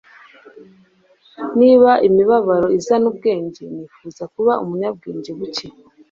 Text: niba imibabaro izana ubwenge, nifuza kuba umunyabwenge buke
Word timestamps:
niba 1.59 1.91
imibabaro 2.07 2.67
izana 2.77 3.05
ubwenge, 3.11 3.61
nifuza 3.73 4.23
kuba 4.33 4.53
umunyabwenge 4.63 5.31
buke 5.37 5.67